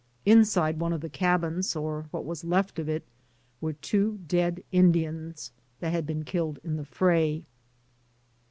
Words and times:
Inside 0.25 0.79
one 0.79 0.93
of 0.93 1.01
the 1.01 1.09
cabins— 1.11 1.75
or 1.75 2.07
what 2.09 2.25
was 2.25 2.43
left 2.43 2.79
of 2.79 2.89
it— 2.89 3.03
were 3.61 3.73
two 3.73 4.17
dead 4.25 4.63
Indians 4.71 5.51
that 5.79 5.91
had 5.93 6.07
been 6.07 6.23
killed 6.23 6.57
in 6.63 6.75
the 6.75 6.85
fray. 6.85 7.43